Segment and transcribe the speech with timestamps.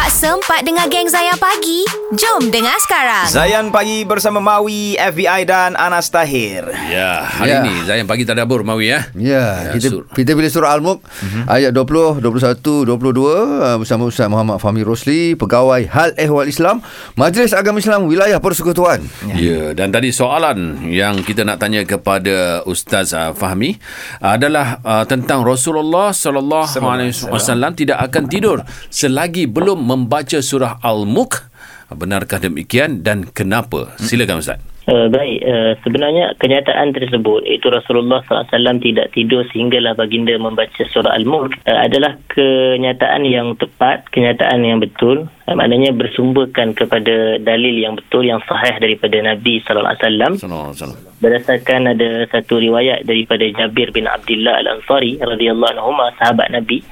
[0.00, 1.84] Tak sempat dengar geng Zayan Pagi?
[2.16, 3.28] Jom dengar sekarang.
[3.28, 6.72] Zayan Pagi bersama Maui, FBI dan Anas Tahir.
[6.88, 7.60] Ya, hari Ya.
[7.60, 9.04] ni Zayan pagi tadabbur Mawi ya.
[9.12, 11.52] Ya, Ya, kita sur- kita pilih surah Al-Mulk uh-huh.
[11.52, 16.80] ayat 20, 21, 22 uh, bersama Ustaz Muhammad Fahmi Rosli, pegawai Hal Ehwal Islam,
[17.20, 19.04] Majlis Agama Islam Wilayah Persekutuan.
[19.36, 23.76] Ya, dan tadi soalan yang kita nak tanya kepada Ustaz uh, Fahmi
[24.24, 31.50] adalah uh, tentang Rasulullah sallallahu alaihi wasallam tidak akan tidur selagi belum membaca surah Al-Mulk.
[31.90, 33.98] Benarkah demikian dan kenapa?
[33.98, 34.62] Silakan Ustaz.
[34.90, 41.14] Uh, baik, uh, sebenarnya kenyataan tersebut iaitu Rasulullah SAW tidak tidur sehinggalah baginda membaca surah
[41.14, 47.94] Al-Mulk uh, adalah kenyataan yang tepat, kenyataan yang betul uh, maknanya bersumberkan kepada dalil yang
[47.94, 51.00] betul yang sahih daripada Nabi SAW Sallallahu alaihi wasallam.
[51.22, 56.82] berdasarkan ada satu riwayat daripada Jabir bin Abdullah Al-Ansari radhiyallahu anhu sahabat Nabi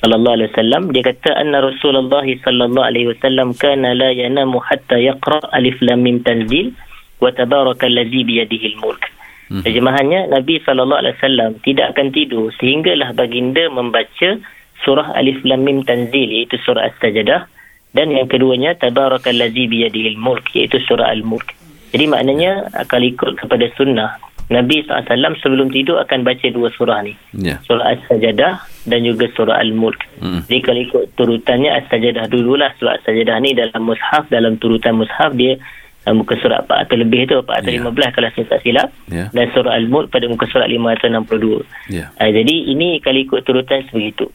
[0.00, 5.42] sallallahu alaihi wasallam dia kata anna Rasulullah sallallahu alaihi wasallam kana la yanamu hatta yaqra
[5.52, 6.70] alif lam mim tanzil
[7.18, 9.02] wa tabarakallazi bi yadihi al-mulk
[9.48, 9.64] Mhm.
[9.64, 14.36] terjemahannya Nabi sallallahu alaihi wasallam tidak akan tidur sehinggalah baginda membaca
[14.84, 17.48] surah alif lam mim tanzil iaitu surah as-sajdah
[17.96, 21.56] dan yang keduanya tabarakallazi bi yadihi al-mulk iaitu surah al-mulk.
[21.96, 27.12] Jadi maknanya kalau ikut kepada sunnah Nabi SAW sebelum tidur akan baca dua surah ni.
[27.36, 27.60] Ya.
[27.68, 30.00] Surah As-Sajadah dan juga surah Al-Mulk.
[30.24, 30.40] Mm.
[30.48, 32.72] Jadi kalau ikut turutannya As-Sajadah dululah.
[32.80, 35.60] Surah As-Sajadah ni dalam mushaf, dalam turutan mushaf dia
[36.08, 37.84] uh, muka surat 4 atau lebih tu, 4 atau Ya.
[37.84, 38.88] 15 kalau saya tak silap.
[39.12, 39.28] Ya.
[39.36, 41.92] Dan surah Al-Mulk pada muka surat 562.
[41.92, 42.08] Ya.
[42.16, 44.32] Uh, jadi ini kalau ikut turutan sebegitu.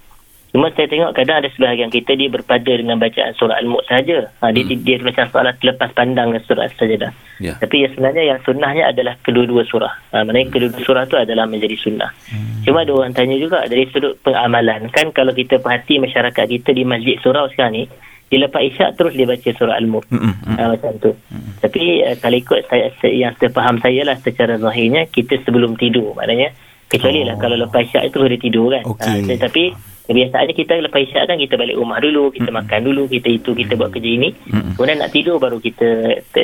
[0.53, 4.29] Cuma saya tengok kadang ada sebahagian kita dia berpada dengan bacaan surah Al-Mulk saja.
[4.37, 4.85] Ha, dia, hmm.
[4.85, 7.11] dia macam soalan terlepas pandang dengan surah As-Sajadah.
[7.41, 7.57] Ya.
[7.57, 9.93] Tapi yang sebenarnya yang sunnahnya adalah kedua-dua surah.
[10.13, 12.13] Ha, maknanya kedua-dua surah tu adalah menjadi sunnah.
[12.29, 12.61] Hmm.
[12.69, 14.93] Cuma ada orang tanya juga dari sudut pengamalan.
[14.93, 17.83] Kan kalau kita perhati masyarakat kita di masjid surau sekarang ni,
[18.29, 20.05] dia lepas isyak terus dia baca surah Al-Mulk.
[20.09, 20.57] Mm-mm.
[20.57, 21.13] Ha, macam tu.
[21.65, 26.13] Tapi uh, kalau ikut saya, saya, yang sepaham saya lah secara zahirnya, kita sebelum tidur.
[26.17, 26.53] Maknanya,
[26.93, 28.83] kecuali lah kalau lepas isyak itu boleh tidur kan.
[28.85, 29.25] Okey.
[29.25, 29.73] Ha, tapi
[30.05, 33.51] kebiasaannya kita lepas isyak kan kita balik rumah dulu, kita mm makan dulu, kita itu,
[33.57, 34.29] kita buat kerja ini.
[34.53, 34.77] Mm-mm.
[34.77, 35.89] Kemudian nak tidur baru kita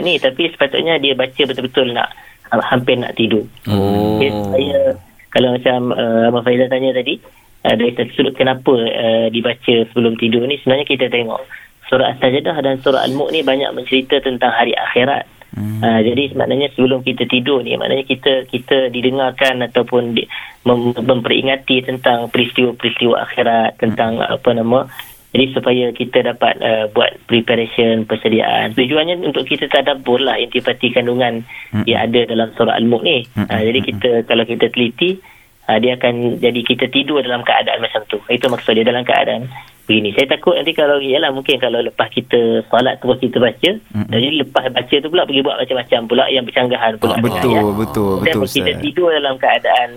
[0.02, 0.18] ni.
[0.18, 2.10] Tapi sepatutnya dia baca betul-betul nak
[2.50, 3.46] ha- hampir nak tidur.
[3.70, 4.18] Oh.
[4.18, 4.98] Okay, saya
[5.30, 7.22] kalau macam uh, Abang Faizal tanya tadi
[7.62, 11.46] uh, dari satu sudut kenapa uh, dibaca sebelum tidur ni sebenarnya kita tengok
[11.86, 15.26] surah As-Sajdah dan surah Al-Mulk ni banyak mencerita tentang hari akhirat.
[15.50, 15.82] Hmm.
[15.82, 20.30] Uh, jadi maknanya sebelum kita tidur ni maknanya kita kita didengarkan ataupun di,
[20.62, 24.30] mem, memperingati tentang peristiwa-peristiwa akhirat tentang hmm.
[24.30, 24.86] apa nama
[25.30, 31.42] jadi supaya kita dapat uh, buat preparation persediaan tujuannya untuk kita tadabbur lah intipati kandungan
[31.74, 31.86] hmm.
[31.90, 33.50] yang ada dalam surah Al-Mulk ni hmm.
[33.50, 35.18] uh, jadi kita kalau kita teliti
[35.66, 39.50] uh, dia akan jadi kita tidur dalam keadaan macam tu itu maksud dia dalam keadaan
[39.90, 44.06] begini saya takut nanti kalau yalah mungkin kalau lepas kita solat terus kita baca hmm.
[44.08, 47.62] jadi lepas baca tu pula pergi buat macam-macam pula yang bercanggahan pula Ah, betul, Ya.
[47.66, 48.80] betul, Dan betul, kita Ustaz.
[48.80, 49.90] tidur dalam keadaan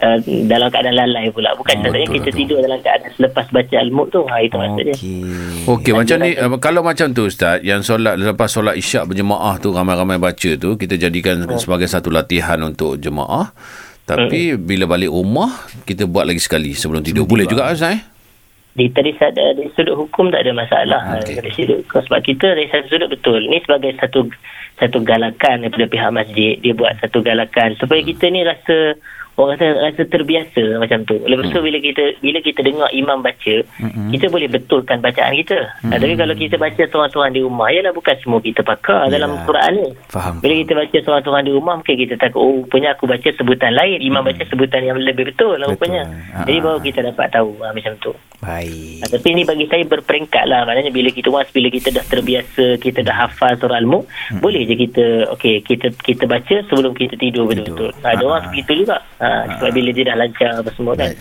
[0.00, 0.16] uh,
[0.48, 2.38] dalam keadaan lalai pula bukan Oh, contohnya betul, kita betul.
[2.40, 5.68] tidur dalam keadaan selepas baca al-mulk tu ha itu maksudnya Okey.
[5.68, 9.68] Okey, macam ni uh, kalau macam tu Ustaz, yang solat lepas solat Isyak berjemaah tu
[9.70, 13.52] ramai-ramai baca tu, kita jadikan sebagai satu latihan untuk jemaah.
[14.04, 15.48] Tapi bila balik rumah
[15.82, 17.24] kita buat lagi sekali sebelum tidur.
[17.24, 18.00] Boleh juga Ustaz eh?
[18.74, 21.22] Di ada dari sudut hukum tak ada masalah Okey.
[21.22, 21.34] okay.
[21.38, 24.26] dari sudut sebab kita dari satu sudut betul ni sebagai satu
[24.80, 26.52] satu galakan daripada pihak masjid.
[26.60, 27.78] Dia buat satu galakan.
[27.78, 28.98] Supaya kita ni rasa
[29.34, 31.18] orang kata rasa terbiasa macam tu.
[31.26, 33.56] Lepas tu bila kita bila kita dengar imam baca
[34.14, 35.58] kita boleh betulkan bacaan kita.
[35.90, 39.72] Ha, tapi kalau kita baca seorang-seorang di rumah yalah bukan semua kita pakar dalam Quran
[39.82, 39.90] ni.
[40.10, 40.38] Faham.
[40.38, 43.98] bila kita baca seorang-seorang di rumah mungkin kita takut oh rupanya aku baca sebutan lain
[43.98, 46.06] imam baca sebutan yang lebih betul lah rupanya.
[46.30, 48.14] Ah, jadi baru kita dapat tahu ha, macam tu.
[48.44, 49.00] Baik.
[49.02, 50.68] Ha, tapi ini bagi saya berperingkat lah.
[50.68, 54.40] Maknanya bila kita once bila kita dah terbiasa, kita dah hafal surah Al-Mulk, hmm.
[54.44, 55.04] boleh je kita,
[55.36, 57.92] okey, kita kita baca sebelum kita tidur betul-betul.
[58.02, 58.50] Ha, ada Ha, orang ha.
[58.50, 58.96] begitu juga.
[59.20, 59.28] Ha,
[59.60, 61.12] sebab bila dia dah lancar apa semua kan.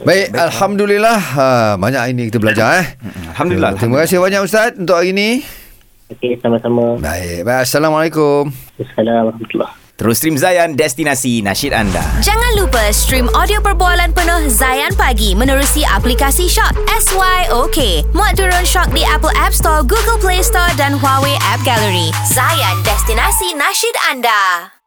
[0.00, 2.86] Baik, Alhamdulillah ha, banyak ini kita belajar eh.
[3.34, 3.76] Alhamdulillah.
[3.76, 5.42] Terima kasih banyak Ustaz untuk hari ini.
[6.10, 6.98] Okey, sama-sama.
[6.98, 7.60] Baik, baik.
[7.68, 8.50] Assalamualaikum.
[8.80, 12.00] Assalamualaikum warahmatullahi Terus stream Zayan, destinasi nasyid anda.
[12.24, 18.08] Jangan lupa stream audio perbualan penuh Zayan Pagi menerusi aplikasi Shock SYOK.
[18.16, 22.08] Muat turun Shock di Apple App Store, Google Play Store dan Huawei App Gallery.
[22.32, 24.79] Zayan, destinasi nasyid anda.